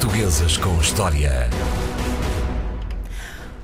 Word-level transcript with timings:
Portuguesas 0.00 0.56
com 0.56 0.80
História. 0.80 1.50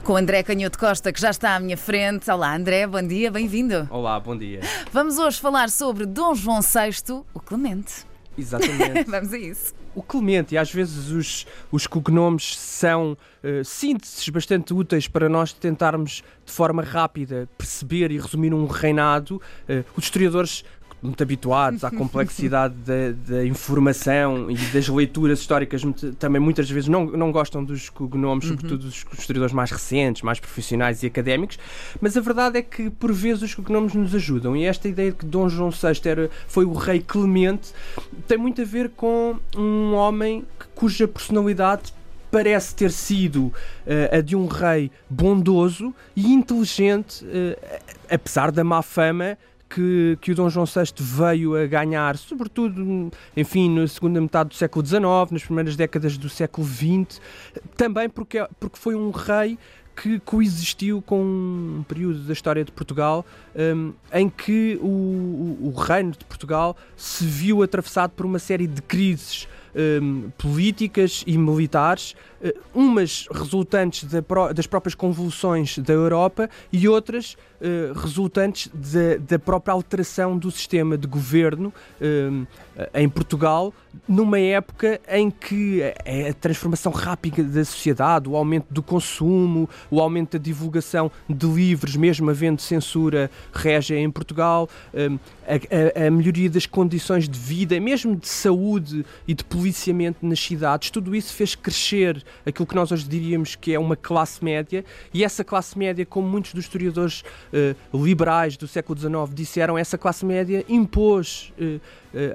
Com 0.03 0.17
André 0.17 0.43
Canhoto 0.43 0.77
Costa, 0.77 1.13
que 1.13 1.21
já 1.21 1.31
está 1.31 1.55
à 1.55 1.61
minha 1.61 1.77
frente. 1.77 2.29
Olá, 2.29 2.57
André, 2.57 2.89
bom 2.89 3.07
dia, 3.07 3.31
bem-vindo. 3.31 3.87
Olá, 3.89 4.19
bom 4.19 4.37
dia. 4.37 4.59
Vamos 4.91 5.17
hoje 5.17 5.39
falar 5.39 5.71
sobre 5.71 6.05
Dom 6.05 6.35
João 6.35 6.61
VI, 6.61 7.23
o 7.33 7.39
Clemente. 7.39 8.05
Exatamente. 8.37 9.05
Vamos 9.09 9.33
a 9.33 9.39
isso. 9.39 9.73
O 9.95 10.03
Clemente, 10.03 10.57
e 10.57 10.59
às 10.59 10.73
vezes 10.73 11.11
os, 11.11 11.47
os 11.71 11.87
cognomes 11.87 12.57
são 12.59 13.13
uh, 13.13 13.65
sínteses 13.65 14.29
bastante 14.29 14.75
úteis 14.75 15.07
para 15.07 15.29
nós 15.29 15.53
tentarmos 15.53 16.25
de 16.45 16.53
forma 16.53 16.83
rápida 16.83 17.49
perceber 17.57 18.11
e 18.11 18.19
resumir 18.19 18.53
um 18.53 18.67
reinado. 18.67 19.41
Uh, 19.69 19.85
os 19.97 20.03
historiadores 20.03 20.65
muito 21.05 21.23
habituados 21.23 21.85
à 21.85 21.91
complexidade 21.93 22.75
da, 22.75 23.13
da, 23.13 23.45
informação 23.47 24.51
e 24.51 24.57
das 24.57 24.89
leituras 24.89 25.41
históricas, 25.41 25.83
também 26.19 26.41
muitas 26.41 26.69
vezes 26.71 26.89
não, 26.89 27.07
não 27.07 27.31
gostam 27.31 27.63
dos 27.63 27.89
cognomes, 27.89 28.45
uhum. 28.45 28.57
sobretudo 28.57 28.87
os 28.87 29.05
historiadores 29.19 29.53
mais 29.53 29.71
recentes, 29.71 30.23
mais 30.23 30.41
profissionais 30.41 31.03
e 31.03 31.07
académicos, 31.07 31.59
mas 32.01 32.17
a 32.17 32.21
verdade 32.21 32.59
é 32.59 32.63
que 32.63 32.91
por 32.91 33.13
vezes 33.13 33.43
os 33.43 33.55
cognomes 33.55 33.95
nos 33.95 34.15
ajudam 34.15 34.57
e 34.57 34.65
esta 34.65 34.89
ideia 34.89 35.11
de 35.11 35.19
que 35.19 35.27
Dom 35.27 35.49
João 35.49 35.71
VI 35.71 36.09
era, 36.09 36.31
foi 36.49 36.65
o 36.65 36.73
rei 36.73 37.01
Clemente 37.01 37.73
tem 38.27 38.39
muito 38.39 38.63
a 38.63 38.65
ver 38.65 38.91
com 38.91 39.37
um 39.57 39.95
homem 39.95 40.45
cuja 40.75 41.07
personalidade 41.07 41.93
parece 42.31 42.75
ter 42.75 42.91
sido 42.91 43.45
uh, 43.47 44.17
a 44.19 44.21
de 44.21 44.35
um 44.35 44.49
rei 44.49 44.91
bondoso 45.09 45.95
e 46.17 46.33
inteligente, 46.33 47.25
uh, 47.25 47.83
apesar 48.11 48.51
da 48.51 48.65
má 48.65 48.83
fama 48.83 49.39
que, 49.75 50.17
que 50.21 50.33
o 50.33 50.35
Dom 50.35 50.49
João 50.49 50.67
VI 50.67 50.93
veio 51.01 51.57
a 51.57 51.67
ganhar, 51.67 52.17
sobretudo, 52.17 53.11
enfim, 53.37 53.69
na 53.69 53.89
segunda 53.89 54.21
metade 54.21 54.51
do 54.51 54.55
século 54.55 54.87
XIX, 54.87 55.03
nas 55.33 55.43
primeiras 55.43 55.75
décadas 55.75 56.17
do 56.17 56.29
século 56.29 56.67
XX, 56.67 57.21
também 57.77 58.09
porque, 58.09 58.47
porque 58.61 58.79
foi 58.79 58.95
um 58.95 59.11
rei 59.11 59.59
que 59.97 60.19
coexistiu 60.21 61.03
com 61.03 61.21
um 61.23 61.85
período 61.87 62.21
da 62.21 62.33
história 62.33 62.65
de 62.65 62.73
Portugal 62.73 63.25
um, 63.55 63.93
em 64.13 64.29
que 64.29 64.79
o, 64.83 64.87
o, 64.87 65.59
o, 65.69 65.71
reino 65.73 66.13
de 66.13 66.25
Portugal 66.25 66.77
se 66.97 67.25
viu 67.25 67.63
atravessado 67.63 68.11
por 68.11 68.27
uma 68.27 68.41
série 68.41 68.67
de 68.67 68.83
crises 68.83 69.47
um, 69.75 70.31
políticas 70.39 71.25
e 71.27 71.37
militares, 71.37 72.15
uh, 72.43 72.53
umas 72.75 73.27
resultantes 73.31 74.05
da, 74.05 74.21
das 74.53 74.67
próprias 74.67 74.95
convulsões 74.95 75.79
da 75.79 75.93
Europa 75.93 76.49
e 76.73 76.89
outras 76.89 77.35
uh, 77.61 77.99
resultantes 77.99 78.71
de, 78.73 79.19
da 79.19 79.39
própria 79.39 79.73
alteração 79.73 80.39
do 80.39 80.51
sistema 80.51 80.97
de 80.97 81.07
governo 81.07 81.73
em 82.93 83.09
Portugal, 83.09 83.73
numa 84.09 84.39
época 84.39 85.01
em 85.09 85.31
que 85.31 85.83
a, 85.83 86.31
a 86.31 86.35
transformação 86.35 86.93
rápida 86.93 87.43
da 87.43 87.65
sociedade, 87.65 88.29
o 88.29 88.37
aumento 88.37 88.67
do 88.73 88.83
consumo, 88.83 89.69
o 89.91 90.01
aumento 90.01 90.39
da 90.39 90.43
divulgação 90.43 91.11
de 91.29 91.47
livros, 91.47 91.97
mesmo 91.97 92.31
havendo 92.31 92.61
censura 92.61 93.31
régia 93.53 93.99
em 93.99 94.11
Portugal, 94.11 94.69
a, 95.47 96.03
a, 96.03 96.07
a 96.07 96.11
melhoria 96.11 96.51
das 96.51 96.67
condições 96.67 97.29
de 97.29 97.39
vida, 97.39 97.79
mesmo 97.81 98.17
de 98.17 98.29
saúde 98.29 99.05
e 99.27 99.35
de 99.35 99.45
política 99.45 99.64
policiamento 99.65 100.27
nas 100.27 100.41
cidades, 100.41 100.91
tudo 100.91 101.17
isso 101.17 101.33
fez 101.33 101.55
crescer 101.55 102.23
aquilo 102.45 102.67
que 102.67 102.75
nós 102.75 102.93
hoje 102.93 103.09
diríamos 103.09 103.57
que 103.57 103.73
é 103.73 103.79
uma 103.79 103.97
classe 103.97 104.45
média, 104.45 104.85
e 105.13 105.25
essa 105.25 105.43
classe 105.43 105.79
média, 105.79 106.05
como 106.05 106.29
muitos 106.29 106.53
dos 106.53 106.65
historiadores 106.65 107.23
uh, 107.23 108.05
liberais 108.05 108.59
do 108.59 108.69
século 108.69 108.99
XIX 108.99 109.13
disseram, 109.33 109.79
essa 109.79 109.97
classe 109.97 110.27
média 110.27 110.63
impôs 110.69 111.51
uh, 111.59 111.65
uh, 111.65 111.81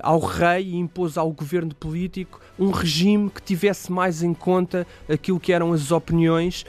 ao 0.01 0.19
rei 0.19 0.69
e 0.69 0.75
impôs 0.75 1.19
ao 1.19 1.31
governo 1.31 1.75
político 1.75 2.41
um 2.57 2.71
regime 2.71 3.29
que 3.29 3.43
tivesse 3.43 3.91
mais 3.91 4.23
em 4.23 4.33
conta 4.33 4.87
aquilo 5.07 5.39
que 5.39 5.53
eram 5.53 5.71
as 5.71 5.91
opiniões 5.91 6.65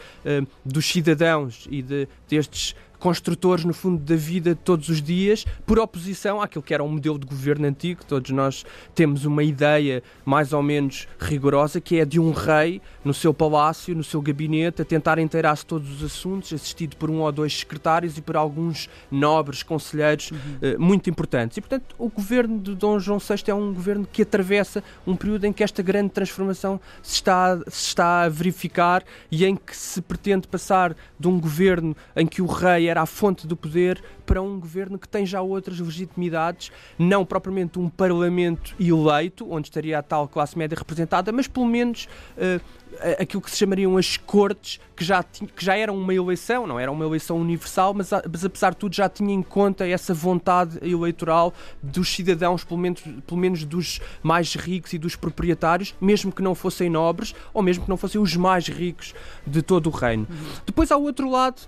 dos 0.65 0.87
cidadãos 0.87 1.67
e 1.71 1.83
de, 1.83 2.07
destes 2.29 2.77
construtores, 3.01 3.65
no 3.65 3.73
fundo, 3.73 3.99
da 3.99 4.15
vida 4.15 4.55
de 4.55 4.61
todos 4.61 4.89
os 4.89 5.03
dias, 5.03 5.45
por 5.67 5.79
oposição 5.79 6.41
àquilo 6.41 6.63
que 6.63 6.75
era 6.75 6.85
um 6.85 6.89
modelo 6.89 7.19
de 7.19 7.27
governo 7.27 7.67
antigo. 7.67 8.05
Todos 8.07 8.31
nós 8.31 8.65
temos 8.95 9.25
uma 9.25 9.43
ideia 9.43 10.03
mais 10.25 10.53
ou 10.53 10.63
menos 10.63 11.09
rigorosa, 11.19 11.81
que 11.81 11.99
é 11.99 12.05
de 12.05 12.21
um 12.21 12.31
rei 12.31 12.81
no 13.03 13.15
seu 13.15 13.33
palácio, 13.33 13.95
no 13.95 14.05
seu 14.05 14.21
gabinete, 14.21 14.83
a 14.83 14.85
tentar 14.85 15.19
inteirar-se 15.19 15.65
todos 15.65 15.91
os 15.91 16.05
assuntos, 16.05 16.53
assistido 16.53 16.97
por 16.97 17.11
um 17.11 17.21
ou 17.21 17.33
dois 17.33 17.59
secretários 17.59 18.19
e 18.19 18.21
por 18.21 18.37
alguns 18.37 18.89
nobres 19.11 19.63
conselheiros 19.63 20.31
uhum. 20.31 20.39
uh, 20.77 20.81
muito 20.81 21.09
importantes. 21.09 21.57
E, 21.57 21.61
portanto, 21.61 21.95
o 21.99 22.09
governo 22.09 22.59
de 22.59 22.75
Dom 22.75 22.99
João 22.99 23.19
VI 23.19 23.45
é 23.49 23.55
um 23.55 23.73
governo 23.73 24.07
que 24.07 24.23
atravessa 24.23 24.85
um 25.07 25.17
período 25.17 25.47
em 25.47 25.53
que 25.53 25.65
esta 25.65 25.83
grande 25.83 26.11
transformação 26.11 26.79
se 27.03 27.15
está, 27.15 27.57
se 27.69 27.87
está 27.87 28.23
a 28.23 28.29
verificar 28.29 29.03
e 29.31 29.47
em 29.47 29.57
que 29.57 29.75
se 29.75 30.03
pretende 30.03 30.47
passar 30.47 30.95
de 31.19 31.29
um 31.29 31.41
governo 31.41 31.97
em 32.15 32.27
que 32.27 32.43
o 32.43 32.47
rei 32.47 32.90
era 32.91 33.03
a 33.03 33.07
fonte 33.07 33.47
do 33.47 33.57
poder 33.57 34.03
para 34.27 34.41
um 34.43 34.61
governo 34.61 34.99
que 34.99 35.09
tem 35.09 35.25
já 35.27 35.41
outras 35.41 35.81
legitimidades, 35.81 36.71
não 36.99 37.25
propriamente 37.25 37.79
um 37.79 37.89
parlamento 37.89 38.75
eleito, 38.79 39.51
onde 39.51 39.69
estaria 39.69 39.99
a 39.99 40.03
tal 40.03 40.29
classe 40.29 40.57
média 40.57 40.77
representada, 40.77 41.33
mas 41.33 41.49
pelo 41.49 41.67
menos 41.67 42.09
uh, 42.37 42.61
aquilo 43.19 43.43
que 43.43 43.51
se 43.51 43.57
chamariam 43.57 43.97
as 43.97 44.17
cortes, 44.17 44.81
que 44.97 45.05
já, 45.05 45.23
que 45.23 45.65
já 45.65 45.77
eram 45.77 45.97
uma 45.97 46.15
eleição, 46.15 46.67
não 46.67 46.79
era 46.79 46.91
uma 46.91 47.05
eleição 47.05 47.39
universal, 47.39 47.95
mas, 47.95 48.11
mas 48.31 48.45
apesar 48.45 48.71
de 48.71 48.77
tudo 48.77 48.95
já 48.95 49.09
tinha 49.09 49.33
em 49.33 49.43
conta 49.43 49.87
essa 49.87 50.13
vontade 50.13 50.79
eleitoral 50.83 51.55
dos 51.83 52.09
cidadãos, 52.13 52.65
pelo 52.65 52.79
menos, 52.79 53.01
pelo 53.27 53.41
menos 53.41 53.65
dos 53.65 54.01
mais 54.23 54.55
ricos 54.55 54.93
e 54.93 54.99
dos 54.99 55.17
proprietários, 55.17 55.95
mesmo 56.01 56.33
que 56.33 56.43
não 56.43 56.55
fossem 56.55 56.91
nobres, 56.91 57.35
ou 57.55 57.63
mesmo 57.63 57.85
que 57.85 57.91
não 57.91 57.97
fossem 57.97 58.21
os 58.21 58.37
mais 58.37 58.69
ricos 58.69 59.15
de 59.47 59.63
todo 59.63 59.89
o 59.89 59.91
reino. 59.91 60.27
Uhum. 60.29 60.53
Depois, 60.67 60.91
ao 60.91 61.03
outro 61.03 61.31
lado, 61.31 61.63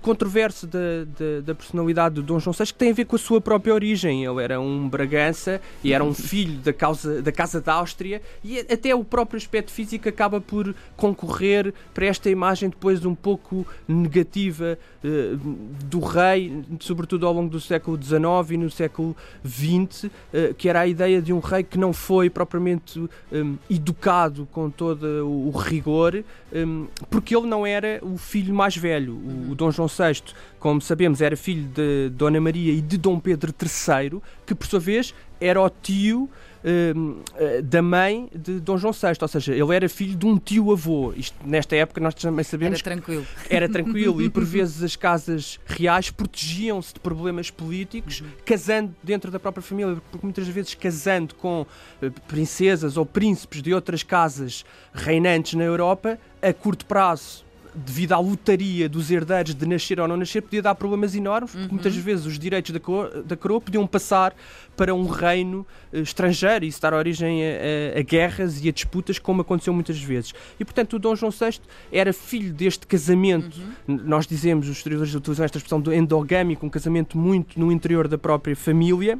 controverso 0.00 0.66
da, 0.66 0.78
da, 1.04 1.40
da, 1.44 1.54
personalidade 1.54 2.16
do 2.16 2.22
Dom 2.22 2.38
João 2.38 2.54
VI 2.54 2.66
que 2.66 2.74
tem 2.74 2.90
a 2.90 2.94
ver 2.94 3.04
com 3.04 3.16
a 3.16 3.18
sua 3.18 3.40
própria 3.40 3.74
origem. 3.74 4.24
Ele 4.24 4.42
era 4.42 4.60
um 4.60 4.88
Bragança 4.88 5.60
e 5.82 5.92
era 5.92 6.02
um 6.02 6.14
filho 6.14 6.58
da, 6.58 6.72
causa, 6.72 7.22
da 7.22 7.32
Casa 7.32 7.60
da 7.60 7.74
Áustria 7.74 8.22
e 8.42 8.58
até 8.58 8.94
o 8.94 9.04
próprio 9.04 9.38
aspecto 9.38 9.70
físico 9.70 10.08
acaba 10.08 10.40
por 10.40 10.74
concorrer 10.96 11.72
para 11.92 12.06
esta 12.06 12.30
imagem 12.30 12.68
depois 12.68 13.04
um 13.04 13.14
pouco 13.14 13.66
negativa 13.86 14.78
uh, 15.02 15.36
do 15.84 16.00
rei, 16.00 16.64
sobretudo 16.80 17.26
ao 17.26 17.32
longo 17.32 17.50
do 17.50 17.60
século 17.60 18.00
XIX 18.00 18.50
e 18.50 18.56
no 18.56 18.70
século 18.70 19.16
XX, 19.46 20.04
uh, 20.04 20.54
que 20.56 20.68
era 20.68 20.80
a 20.80 20.86
ideia 20.86 21.20
de 21.20 21.32
um 21.32 21.40
rei 21.40 21.62
que 21.62 21.78
não 21.78 21.92
foi 21.92 22.28
propriamente 22.30 22.98
um, 23.32 23.56
educado 23.70 24.48
com 24.52 24.70
todo 24.70 25.04
o, 25.26 25.48
o 25.48 25.50
rigor, 25.50 26.24
um, 26.52 26.86
porque 27.10 27.36
ele 27.36 27.46
não 27.46 27.66
era 27.66 27.98
o 28.02 28.16
filho 28.16 28.54
mais 28.54 28.76
velho. 28.76 29.14
O, 29.14 29.52
o 29.52 29.54
Dom 29.64 29.70
João 29.70 29.88
VI, 29.88 30.22
como 30.58 30.80
sabemos, 30.80 31.22
era 31.22 31.36
filho 31.36 31.66
de 31.68 32.10
Dona 32.10 32.40
Maria 32.40 32.72
e 32.72 32.82
de 32.82 32.98
Dom 32.98 33.18
Pedro 33.18 33.52
III, 33.52 34.20
que 34.44 34.54
por 34.54 34.66
sua 34.66 34.80
vez 34.80 35.14
era 35.40 35.60
o 35.60 35.70
tio 35.70 36.28
uh, 36.64 37.62
da 37.62 37.80
mãe 37.80 38.30
de 38.34 38.60
Dom 38.60 38.76
João 38.76 38.92
VI, 38.92 39.16
ou 39.22 39.28
seja, 39.28 39.54
ele 39.54 39.74
era 39.74 39.88
filho 39.88 40.16
de 40.16 40.26
um 40.26 40.38
tio-avô. 40.38 41.14
Isto, 41.16 41.36
nesta 41.46 41.76
época, 41.76 42.00
nós 42.00 42.14
também 42.14 42.44
sabemos. 42.44 42.80
Era 42.80 42.84
tranquilo. 42.84 43.26
Era 43.48 43.68
tranquilo 43.68 44.22
e 44.22 44.28
por 44.28 44.44
vezes 44.44 44.82
as 44.82 44.96
casas 44.96 45.58
reais 45.66 46.10
protegiam-se 46.10 46.92
de 46.92 47.00
problemas 47.00 47.50
políticos, 47.50 48.20
uhum. 48.20 48.28
casando 48.44 48.94
dentro 49.02 49.30
da 49.30 49.40
própria 49.40 49.62
família, 49.62 49.96
porque 50.10 50.26
muitas 50.26 50.46
vezes 50.46 50.74
casando 50.74 51.34
com 51.36 51.62
uh, 52.02 52.10
princesas 52.28 52.98
ou 52.98 53.06
príncipes 53.06 53.62
de 53.62 53.72
outras 53.72 54.02
casas 54.02 54.64
reinantes 54.92 55.54
na 55.54 55.64
Europa, 55.64 56.18
a 56.42 56.52
curto 56.52 56.84
prazo 56.84 57.44
devido 57.74 58.12
à 58.12 58.18
lotaria 58.18 58.88
dos 58.88 59.10
herdeiros 59.10 59.54
de 59.54 59.66
nascer 59.66 59.98
ou 59.98 60.06
não 60.06 60.16
nascer, 60.16 60.40
podia 60.40 60.62
dar 60.62 60.74
problemas 60.74 61.14
enormes, 61.14 61.50
porque 61.50 61.66
uhum. 61.66 61.72
muitas 61.72 61.96
vezes 61.96 62.26
os 62.26 62.38
direitos 62.38 62.70
da 62.70 62.80
coroa, 62.80 63.22
da 63.22 63.36
coroa 63.36 63.60
podiam 63.60 63.86
passar 63.86 64.34
para 64.76 64.94
um 64.94 65.06
reino 65.06 65.66
uh, 65.92 65.98
estrangeiro 65.98 66.64
e 66.64 66.68
isso 66.68 66.80
dar 66.80 66.94
origem 66.94 67.42
a, 67.42 67.96
a, 67.96 68.00
a, 68.00 68.02
guerras 68.02 68.64
e 68.64 68.68
a 68.68 68.72
disputas, 68.72 69.18
como 69.18 69.40
aconteceu 69.42 69.72
muitas 69.72 70.00
vezes. 70.00 70.32
E, 70.58 70.64
portanto, 70.64 70.94
o 70.94 70.98
Dom 70.98 71.16
João 71.16 71.32
VI 71.32 71.60
era 71.92 72.12
filho 72.12 72.52
deste 72.52 72.86
casamento, 72.86 73.60
uhum. 73.88 74.00
nós 74.04 74.26
dizemos, 74.26 74.68
os 74.68 74.76
historiadores 74.76 75.14
utilizam 75.14 75.44
esta 75.44 75.58
expressão 75.58 75.80
do 75.80 75.92
endogâmico, 75.92 76.64
um 76.64 76.70
casamento 76.70 77.18
muito 77.18 77.58
no 77.58 77.72
interior 77.72 78.06
da 78.06 78.18
própria 78.18 78.54
família, 78.54 79.18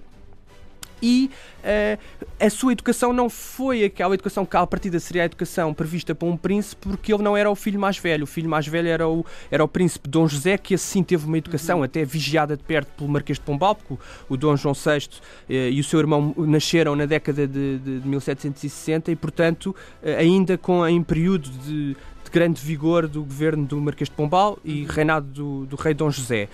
e 1.05 1.31
uh, 1.61 2.25
a 2.41 2.49
sua 2.49 2.73
educação 2.73 3.13
não 3.13 3.29
foi 3.29 3.85
aquela 3.85 4.15
educação 4.15 4.47
que 4.47 4.57
à 4.57 4.67
partida 4.67 4.99
seria 4.99 5.23
a 5.23 5.27
educação 5.27 5.75
prevista 5.75 6.15
para 6.15 6.27
um 6.27 6.35
príncipe, 6.35 6.89
porque 6.89 7.13
ele 7.13 7.23
não 7.23 7.37
era 7.37 7.51
o 7.51 7.55
filho 7.55 7.79
mais 7.79 7.99
velho. 7.99 8.25
O 8.25 8.27
filho 8.27 8.49
mais 8.49 8.67
velho 8.67 8.89
era 8.89 9.07
o, 9.07 9.25
era 9.51 9.63
o 9.63 9.69
príncipe 9.69 10.09
Dom 10.09 10.27
José, 10.27 10.57
que 10.57 10.75
assim 10.75 11.03
teve 11.03 11.27
uma 11.27 11.37
educação 11.37 11.79
uhum. 11.79 11.85
até 11.85 12.07
vigiada 12.07 12.57
de 12.57 12.63
perto 12.63 12.89
pelo 12.97 13.11
Marquês 13.11 13.39
de 13.39 13.45
Pombal, 13.45 13.75
porque 13.75 14.03
o, 14.31 14.37
Dom 14.37 14.57
João 14.57 14.75
VI 14.75 14.81
uh, 14.89 15.53
e 15.53 15.79
o 15.79 15.85
seu 15.85 16.01
irmão 16.01 16.35
nasceram 16.39 16.97
na 16.97 17.05
década 17.05 17.47
de, 17.47 17.79
de, 17.79 18.01
de 18.01 18.09
1760 18.09 19.13
e, 19.13 19.17
portanto, 19.17 19.77
uh, 20.03 20.09
ainda 20.19 20.57
com, 20.57 20.87
em 20.89 21.03
período 21.03 21.51
de, 21.51 21.95
de 21.95 22.31
grande 22.33 22.63
vigor 22.63 23.07
do 23.07 23.23
governo 23.23 23.67
do 23.67 23.79
Marquês 23.79 24.09
de 24.09 24.15
Pombal 24.15 24.59
e 24.65 24.83
uhum. 24.83 24.89
reinado 24.89 25.27
do, 25.27 25.67
do 25.67 25.77
rei 25.77 25.93
Dom 25.93 26.11
José. 26.11 26.49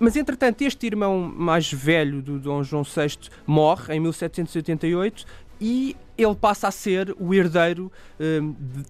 Mas, 0.00 0.16
entretanto, 0.16 0.62
este 0.62 0.86
irmão 0.86 1.20
mais 1.20 1.70
velho 1.70 2.22
do 2.22 2.38
Dom 2.38 2.64
João 2.64 2.82
VI 2.82 3.28
morre 3.46 3.94
em 3.94 4.00
1788 4.00 5.26
e 5.60 5.94
ele 6.16 6.34
passa 6.34 6.68
a 6.68 6.70
ser 6.70 7.14
o 7.20 7.34
herdeiro 7.34 7.92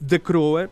da 0.00 0.20
coroa 0.20 0.70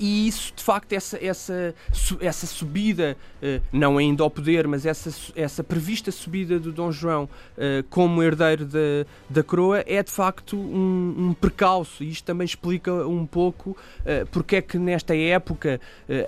e 0.00 0.26
isso, 0.26 0.54
de 0.56 0.64
facto, 0.64 0.94
essa, 0.94 1.22
essa, 1.22 1.74
essa 2.22 2.46
subida, 2.46 3.18
eh, 3.42 3.60
não 3.70 3.98
ainda 3.98 4.22
ao 4.22 4.30
poder, 4.30 4.66
mas 4.66 4.86
essa, 4.86 5.10
essa 5.36 5.62
prevista 5.62 6.10
subida 6.10 6.58
do 6.58 6.72
Dom 6.72 6.90
João 6.90 7.28
eh, 7.58 7.84
como 7.90 8.22
herdeiro 8.22 8.64
da, 8.64 9.04
da 9.28 9.42
coroa 9.42 9.84
é, 9.86 10.02
de 10.02 10.10
facto, 10.10 10.56
um, 10.56 11.14
um 11.18 11.34
percalço. 11.34 12.02
E 12.02 12.08
isto 12.08 12.24
também 12.24 12.46
explica 12.46 13.06
um 13.06 13.26
pouco 13.26 13.76
eh, 14.06 14.24
porque 14.32 14.56
é 14.56 14.62
que, 14.62 14.78
nesta 14.78 15.14
época, 15.14 15.78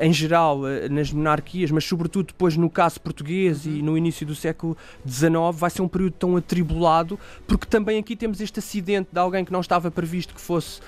em 0.01 0.13
geral, 0.13 0.61
nas 0.91 1.11
monarquias, 1.11 1.71
mas 1.71 1.85
sobretudo 1.85 2.27
depois 2.27 2.57
no 2.59 2.69
caso 2.69 3.01
português 3.01 3.65
e 3.65 3.81
no 3.83 3.97
início 3.97 4.27
do 4.27 4.35
século 4.35 4.77
XIX, 5.09 5.31
vai 5.55 5.71
ser 5.71 5.81
um 5.81 5.89
período 5.89 6.13
tão 6.19 6.37
atribulado, 6.37 7.19
porque 7.47 7.67
também 7.67 7.99
aqui 7.99 8.15
temos 8.15 8.39
este 8.41 8.59
acidente 8.59 9.09
de 9.11 9.19
alguém 9.19 9.47
que 9.47 9.53
não 9.53 9.61
estava 9.61 9.91
previsto 9.91 10.35
que 10.35 10.41
fosse 10.41 10.81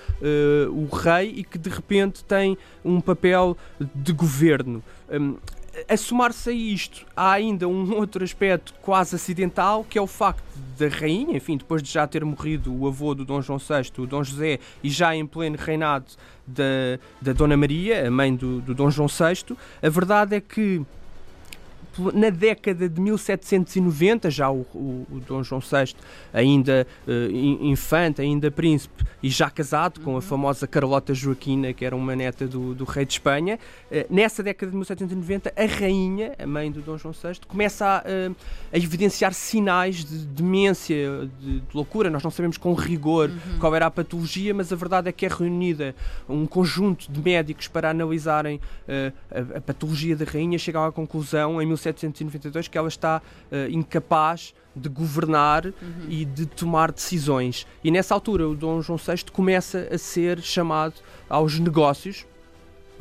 o 0.71 0.95
rei 0.95 1.33
e 1.37 1.45
que, 1.45 1.57
de 1.57 1.71
repente, 1.71 2.23
tem 2.25 2.59
um 2.85 3.01
papel 3.01 3.57
de 3.95 4.13
governo. 4.13 4.83
Um, 5.11 5.37
a 5.89 5.97
somar-se 5.97 6.51
a 6.51 6.53
isto, 6.53 7.05
há 7.17 7.33
ainda 7.33 7.67
um 7.67 7.95
outro 7.99 8.23
aspecto 8.23 8.73
quase 8.81 9.17
acidental, 9.17 9.85
que 9.85 9.99
é 9.99 10.03
o 10.03 10.07
facto 10.07 10.43
da 10.79 10.89
rainha, 10.89 11.37
enfim, 11.37 11.57
depois 11.57 11.83
de 11.83 11.91
já 11.91 12.07
ter 12.07 12.25
morrido 12.25 12.75
o 12.75 12.87
avô 12.87 13.15
do 13.15 13.25
Dom 13.25 13.41
João 13.41 13.59
VI, 13.59 13.91
o 13.99 14.07
Dom 14.07 14.23
José, 14.23 14.59
e 14.83 14.89
já 14.89 15.15
em 15.15 15.27
pleno 15.27 15.57
reinado 15.59 16.07
da, 16.47 16.99
da 17.21 17.33
Dona 17.33 17.57
Maria, 17.57 18.07
a 18.07 18.11
mãe 18.11 18.35
do, 18.35 18.61
do 18.61 18.75
Dom 18.75 18.91
João 18.91 19.09
VI, 19.09 19.57
a 19.83 19.89
verdade 19.89 20.37
é 20.37 20.41
que 20.41 20.83
na 22.13 22.31
década 22.31 22.89
de 22.89 23.01
1790, 23.01 24.31
já 24.31 24.51
o, 24.51 24.67
o, 24.75 25.07
o 25.11 25.21
Dom 25.27 25.43
João 25.43 25.61
VI, 25.61 25.95
ainda 26.33 26.87
uh, 27.07 27.31
infante, 27.65 28.21
ainda 28.21 28.51
príncipe 28.51 29.05
e 29.23 29.29
já 29.29 29.49
casado 29.49 30.01
com 30.01 30.13
a 30.13 30.15
uhum. 30.15 30.21
famosa 30.21 30.67
Carlota 30.67 31.15
Joaquina, 31.15 31.73
que 31.73 31.85
era 31.85 31.95
uma 31.95 32.17
neta 32.17 32.47
do, 32.47 32.75
do 32.75 32.85
rei 32.85 33.05
de 33.05 33.15
Espanha, 33.15 33.59
uh, 33.91 33.95
nessa 34.11 34.43
década 34.43 34.71
de 34.71 34.77
1790, 34.77 35.53
a 35.57 35.67
rainha, 35.67 36.35
a 36.39 36.47
mãe 36.47 36.71
do 36.71 36.81
Dom 36.81 36.99
João 36.99 37.15
VI, 37.15 37.41
começa 37.47 37.87
a, 37.87 38.01
uh, 38.01 38.37
a 38.73 38.77
evidenciar 38.77 39.33
sinais 39.33 40.05
de 40.05 40.19
demência, 40.27 41.29
de, 41.41 41.61
de, 41.61 41.63
loucura. 41.73 42.11
Nós 42.11 42.23
não 42.23 42.31
sabemos 42.31 42.59
com 42.59 42.75
rigor 42.75 43.31
uhum. 43.31 43.59
qual 43.59 43.75
era 43.75 43.87
a 43.87 43.91
patologia, 43.91 44.53
mas 44.53 44.73
a 44.73 44.77
verdade 44.77 45.09
é 45.09 45.13
que 45.13 45.25
é 45.25 45.29
reunida 45.29 45.95
um 46.29 46.47
conjunto 46.47 47.11
de 47.11 47.21
médicos 47.21 47.69
para 47.69 47.91
analisarem 47.91 48.61
a, 49.31 49.59
a 49.59 49.61
patologia 49.61 50.17
da 50.17 50.25
rainha, 50.25 50.59
chegam 50.59 50.85
à 50.85 50.93
conclusão 50.93 51.63
em 51.63 51.67
1790 51.67 51.84
1792 51.91 52.69
que 52.69 52.79
ela 52.79 52.89
está 52.89 53.21
uh, 53.51 53.71
incapaz 53.71 54.55
de 54.75 54.89
governar 54.89 55.67
uhum. 55.67 55.73
e 56.09 56.25
de 56.25 56.47
tomar 56.47 56.91
decisões. 56.91 57.67
E 57.83 57.91
nessa 57.91 58.15
altura 58.15 58.49
o 58.49 58.55
Dom 58.55 58.83
João 58.83 58.99
VI 58.99 59.25
começa 59.33 59.89
a 59.93 59.99
ser 59.99 60.41
chamado 60.41 60.95
aos 61.29 61.59
negócios 61.59 62.27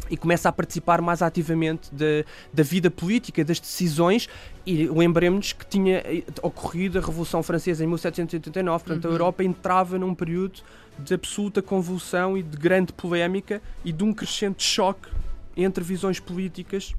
e 0.09 0.17
começa 0.17 0.49
a 0.49 0.51
participar 0.51 1.01
mais 1.01 1.21
ativamente 1.21 1.89
de, 1.93 2.25
da 2.53 2.61
vida 2.61 2.91
política, 2.91 3.43
das 3.43 3.59
decisões. 3.59 4.29
E 4.65 4.87
lembremos 4.87 5.53
que 5.53 5.65
tinha 5.65 5.97
eh, 6.05 6.23
ocorrido 6.41 6.99
a 6.99 7.01
Revolução 7.01 7.41
Francesa 7.41 7.83
em 7.83 7.87
1789, 7.87 8.83
portanto, 8.83 9.05
uhum. 9.05 9.11
a 9.11 9.13
Europa 9.13 9.43
entrava 9.43 9.97
num 9.97 10.13
período 10.13 10.61
de 10.99 11.13
absoluta 11.13 11.61
convulsão 11.61 12.37
e 12.37 12.43
de 12.43 12.57
grande 12.57 12.93
polémica 12.93 13.61
e 13.83 13.91
de 13.91 14.03
um 14.03 14.13
crescente 14.13 14.63
choque 14.63 15.09
entre 15.55 15.83
visões 15.83 16.19
políticas 16.19 16.93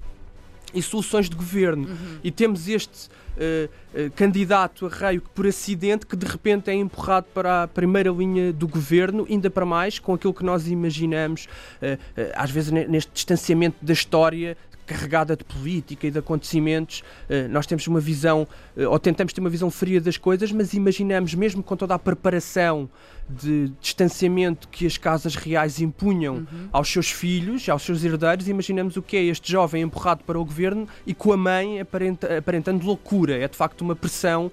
e 0.73 0.81
soluções 0.81 1.29
de 1.29 1.35
governo. 1.35 1.87
Uhum. 1.87 2.19
E 2.23 2.31
temos 2.31 2.67
este 2.67 3.07
uh, 3.07 4.07
uh, 4.07 4.11
candidato 4.11 4.85
a 4.85 4.89
rei 4.89 5.19
que, 5.19 5.29
por 5.29 5.45
acidente, 5.45 6.05
que 6.05 6.15
de 6.15 6.25
repente 6.25 6.69
é 6.69 6.73
empurrado 6.73 7.27
para 7.33 7.63
a 7.63 7.67
primeira 7.67 8.09
linha 8.11 8.51
do 8.51 8.67
governo, 8.67 9.25
ainda 9.29 9.49
para 9.49 9.65
mais 9.65 9.99
com 9.99 10.13
aquilo 10.13 10.33
que 10.33 10.43
nós 10.43 10.67
imaginamos, 10.67 11.45
uh, 11.81 11.97
às 12.35 12.51
vezes 12.51 12.71
neste 12.71 13.11
distanciamento 13.13 13.77
da 13.81 13.93
história, 13.93 14.57
carregada 14.85 15.35
de 15.35 15.43
política 15.43 16.07
e 16.07 16.11
de 16.11 16.19
acontecimentos, 16.19 17.03
nós 17.49 17.65
temos 17.65 17.87
uma 17.87 17.99
visão, 17.99 18.47
ou 18.89 18.99
tentamos 18.99 19.33
ter 19.33 19.41
uma 19.41 19.49
visão 19.49 19.69
fria 19.69 19.99
das 19.99 20.17
coisas, 20.17 20.51
mas 20.51 20.73
imaginamos, 20.73 21.33
mesmo 21.33 21.63
com 21.63 21.75
toda 21.75 21.95
a 21.95 21.99
preparação 21.99 22.89
de 23.27 23.71
distanciamento 23.81 24.67
que 24.67 24.85
as 24.85 24.97
casas 24.97 25.35
reais 25.35 25.81
impunham 25.81 26.35
uhum. 26.35 26.69
aos 26.71 26.91
seus 26.91 27.09
filhos, 27.09 27.67
aos 27.67 27.81
seus 27.81 28.03
herdeiros, 28.03 28.47
imaginamos 28.47 28.97
o 28.97 29.01
que 29.01 29.17
é 29.17 29.23
este 29.23 29.51
jovem 29.51 29.81
empurrado 29.81 30.23
para 30.23 30.39
o 30.39 30.45
governo 30.45 30.87
e 31.07 31.13
com 31.13 31.33
a 31.33 31.37
mãe 31.37 31.79
aparenta, 31.79 32.37
aparentando 32.37 32.85
loucura. 32.85 33.35
É 33.35 33.47
de 33.47 33.57
facto 33.57 33.81
uma 33.81 33.95
pressão, 33.95 34.51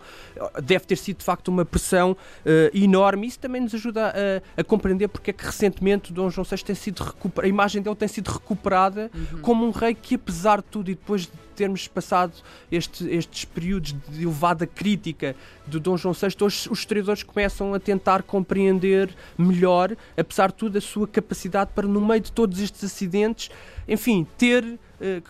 deve 0.62 0.86
ter 0.86 0.96
sido 0.96 1.18
de 1.18 1.24
facto 1.24 1.48
uma 1.48 1.64
pressão 1.64 2.12
uh, 2.12 2.76
enorme. 2.76 3.26
Isso 3.26 3.38
também 3.38 3.60
nos 3.60 3.74
ajuda 3.74 4.12
a, 4.56 4.60
a, 4.60 4.64
compreender 4.64 5.08
porque 5.08 5.30
é 5.30 5.34
que 5.34 5.44
recentemente 5.44 6.12
Dom 6.12 6.30
João 6.30 6.44
VI 6.44 6.64
tem 6.64 6.74
sido 6.74 7.02
recuperado, 7.02 7.46
a 7.46 7.48
imagem 7.48 7.82
dele 7.82 7.96
tem 7.96 8.08
sido 8.08 8.28
recuperada 8.28 9.10
uhum. 9.14 9.40
como 9.40 9.66
um 9.66 9.70
rei 9.70 9.94
que, 9.94 10.16
apesar 10.22 10.58
de 10.58 10.68
tudo 10.68 10.90
e 10.90 10.94
depois 10.94 11.22
de 11.22 11.32
termos 11.54 11.86
passado 11.88 12.32
este, 12.70 13.08
estes 13.08 13.44
períodos 13.44 13.94
de 14.08 14.22
elevada 14.22 14.66
crítica 14.66 15.34
do 15.66 15.78
Dom 15.78 15.96
João 15.96 16.14
VI, 16.14 16.28
hoje 16.40 16.68
os 16.70 16.78
historiadores 16.78 17.22
começam 17.22 17.74
a 17.74 17.80
tentar 17.80 18.22
compreender 18.22 19.14
melhor, 19.36 19.96
apesar 20.16 20.48
de 20.48 20.54
tudo, 20.54 20.78
a 20.78 20.80
sua 20.80 21.06
capacidade 21.06 21.70
para, 21.74 21.86
no 21.86 22.00
meio 22.00 22.20
de 22.20 22.32
todos 22.32 22.60
estes 22.60 22.84
acidentes, 22.84 23.50
enfim, 23.86 24.26
ter 24.38 24.78
eh, 25.00 25.20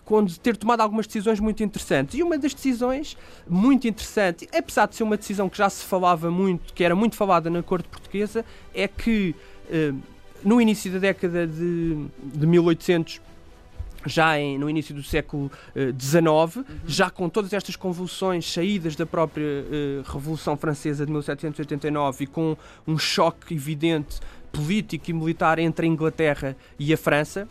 ter 0.42 0.56
tomado 0.56 0.82
algumas 0.82 1.06
decisões 1.06 1.40
muito 1.40 1.62
interessantes. 1.62 2.14
E 2.18 2.22
uma 2.22 2.36
das 2.36 2.52
decisões 2.52 3.16
muito 3.48 3.88
interessante, 3.88 4.46
apesar 4.54 4.86
de 4.86 4.96
ser 4.96 5.02
uma 5.02 5.16
decisão 5.16 5.48
que 5.48 5.56
já 5.56 5.70
se 5.70 5.84
falava 5.84 6.30
muito, 6.30 6.74
que 6.74 6.84
era 6.84 6.94
muito 6.94 7.16
falada 7.16 7.48
na 7.48 7.62
corte 7.62 7.88
portuguesa, 7.88 8.44
é 8.74 8.86
que 8.86 9.34
eh, 9.70 9.92
no 10.44 10.60
início 10.60 10.92
da 10.92 10.98
década 10.98 11.46
de, 11.46 12.06
de 12.22 12.46
1800 12.46 13.20
já 14.06 14.38
em, 14.38 14.58
no 14.58 14.68
início 14.68 14.94
do 14.94 15.02
século 15.02 15.50
XIX, 15.98 16.24
uh, 16.24 16.58
uhum. 16.58 16.64
já 16.86 17.10
com 17.10 17.28
todas 17.28 17.52
estas 17.52 17.76
convulsões 17.76 18.50
saídas 18.50 18.96
da 18.96 19.06
própria 19.06 19.44
uh, 19.44 20.12
Revolução 20.12 20.56
Francesa 20.56 21.04
de 21.06 21.12
1789 21.12 22.24
e 22.24 22.26
com 22.26 22.56
um 22.86 22.98
choque 22.98 23.54
evidente 23.54 24.20
político 24.52 25.10
e 25.10 25.12
militar 25.12 25.58
entre 25.58 25.86
a 25.86 25.88
Inglaterra 25.88 26.56
e 26.78 26.92
a 26.92 26.96
França, 26.96 27.48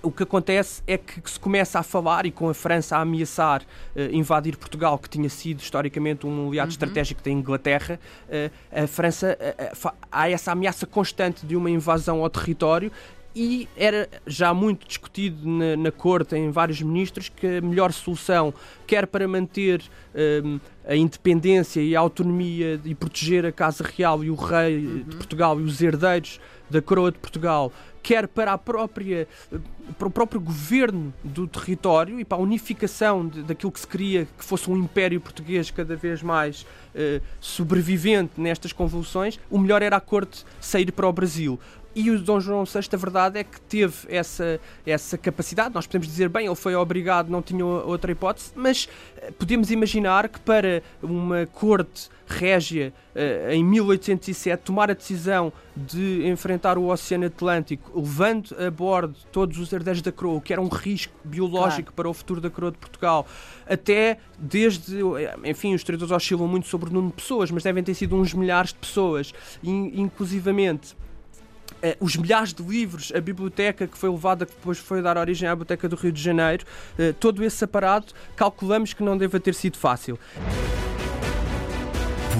o 0.00 0.10
que 0.10 0.22
acontece 0.22 0.82
é 0.86 0.98
que, 0.98 1.18
se 1.28 1.40
começa 1.40 1.78
a 1.78 1.82
falar 1.82 2.26
e 2.26 2.30
com 2.30 2.48
a 2.48 2.54
França 2.54 2.96
a 2.96 3.00
ameaçar 3.00 3.62
uh, 3.62 4.00
invadir 4.12 4.56
Portugal, 4.56 4.98
que 4.98 5.08
tinha 5.08 5.28
sido 5.28 5.60
historicamente 5.60 6.26
um 6.26 6.48
aliado 6.48 6.68
uhum. 6.68 6.72
estratégico 6.72 7.22
da 7.22 7.30
Inglaterra, 7.30 7.98
a 8.70 8.86
França 8.86 9.36
há 10.12 10.28
essa 10.28 10.52
ameaça 10.52 10.86
constante 10.86 11.46
de 11.46 11.56
uma 11.56 11.70
invasão 11.70 12.22
ao 12.22 12.30
território 12.30 12.92
e 13.34 13.68
era 13.76 14.08
já 14.26 14.54
muito 14.54 14.86
discutido 14.86 15.48
na, 15.48 15.76
na, 15.76 15.90
corte 15.90 16.36
em 16.36 16.50
vários 16.50 16.80
ministros 16.80 17.28
que 17.28 17.46
a 17.46 17.60
melhor 17.60 17.92
solução, 17.92 18.54
quer 18.86 19.06
para 19.06 19.26
manter 19.26 19.82
um, 20.44 20.60
a 20.86 20.94
independência 20.94 21.80
e 21.80 21.96
a 21.96 22.00
autonomia 22.00 22.80
e 22.84 22.94
proteger 22.94 23.44
a 23.44 23.50
Casa 23.50 23.82
Real 23.84 24.22
e 24.22 24.30
o 24.30 24.34
rei 24.34 24.76
uhum. 24.76 25.02
de 25.02 25.16
Portugal 25.16 25.60
e 25.60 25.64
os 25.64 25.82
herdeiros 25.82 26.38
da 26.70 26.80
coroa 26.80 27.12
de 27.12 27.18
Portugal, 27.18 27.72
quer 28.02 28.26
para 28.26 28.52
a 28.52 28.58
própria 28.58 29.28
para 29.98 30.08
o 30.08 30.10
próprio 30.10 30.40
governo 30.40 31.12
do 31.22 31.46
território 31.46 32.18
e 32.18 32.24
para 32.24 32.38
a 32.38 32.40
unificação 32.40 33.26
de, 33.26 33.42
daquilo 33.42 33.70
que 33.70 33.80
se 33.80 33.86
queria 33.86 34.26
que 34.38 34.44
fosse 34.44 34.70
um 34.70 34.76
império 34.76 35.20
português 35.20 35.70
cada 35.70 35.94
vez 35.94 36.22
mais 36.22 36.62
uh, 36.62 37.22
sobrevivente 37.38 38.32
nestas 38.38 38.72
convulsões, 38.72 39.38
o 39.50 39.58
melhor 39.58 39.82
era 39.82 39.96
a 39.96 40.00
corte 40.00 40.44
sair 40.60 40.90
para 40.90 41.06
o 41.06 41.12
Brasil. 41.12 41.60
E 41.94 42.10
o 42.10 42.18
Dom 42.18 42.40
João 42.40 42.64
VI, 42.64 42.80
a 42.92 42.96
verdade 42.96 43.38
é 43.38 43.44
que 43.44 43.60
teve 43.60 43.94
essa, 44.08 44.60
essa 44.84 45.16
capacidade. 45.16 45.74
Nós 45.74 45.86
podemos 45.86 46.06
dizer, 46.06 46.28
bem, 46.28 46.46
ele 46.46 46.54
foi 46.54 46.74
obrigado, 46.74 47.28
não 47.28 47.40
tinha 47.40 47.64
outra 47.64 48.10
hipótese, 48.10 48.50
mas 48.56 48.88
eh, 49.16 49.30
podemos 49.30 49.70
imaginar 49.70 50.28
que 50.28 50.40
para 50.40 50.82
uma 51.02 51.46
corte 51.46 52.10
régia 52.26 52.92
uh, 53.14 53.52
em 53.52 53.62
1807 53.62 54.62
tomar 54.62 54.90
a 54.90 54.94
decisão 54.94 55.52
de 55.76 56.26
enfrentar 56.26 56.78
o 56.78 56.86
Oceano 56.86 57.26
Atlântico, 57.26 57.98
levando 57.98 58.56
a 58.58 58.70
bordo 58.70 59.14
todos 59.30 59.58
os 59.58 59.72
herdeiros 59.72 60.00
da 60.02 60.10
coroa, 60.10 60.40
que 60.40 60.52
era 60.52 60.62
um 60.62 60.68
risco 60.68 61.12
biológico 61.22 61.92
claro. 61.92 61.96
para 61.96 62.08
o 62.08 62.14
futuro 62.14 62.40
da 62.40 62.50
coroa 62.50 62.72
de 62.72 62.78
Portugal, 62.78 63.26
até 63.68 64.18
desde, 64.38 65.00
enfim, 65.44 65.74
os 65.74 65.80
historiadores 65.80 66.12
oscilam 66.12 66.48
muito 66.48 66.66
sobre 66.66 66.90
o 66.90 66.92
número 66.92 67.14
de 67.14 67.22
pessoas, 67.22 67.50
mas 67.50 67.62
devem 67.62 67.82
ter 67.82 67.94
sido 67.94 68.16
uns 68.16 68.32
milhares 68.32 68.70
de 68.70 68.78
pessoas, 68.78 69.32
inclusivamente 69.62 70.96
os 72.00 72.16
milhares 72.16 72.52
de 72.52 72.62
livros, 72.62 73.12
a 73.14 73.20
biblioteca 73.20 73.86
que 73.86 73.96
foi 73.96 74.10
levada, 74.10 74.46
que 74.46 74.52
depois 74.52 74.78
foi 74.78 75.02
dar 75.02 75.18
origem 75.18 75.48
à 75.48 75.54
Biblioteca 75.54 75.88
do 75.88 75.96
Rio 75.96 76.12
de 76.12 76.22
Janeiro, 76.22 76.64
uh, 76.98 77.12
todo 77.14 77.44
esse 77.44 77.64
aparato, 77.64 78.14
calculamos 78.36 78.92
que 78.92 79.02
não 79.02 79.16
deva 79.16 79.38
ter 79.40 79.54
sido 79.54 79.76
fácil. 79.76 80.18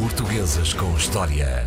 Portuguesas 0.00 0.72
com 0.72 0.94
História. 0.96 1.64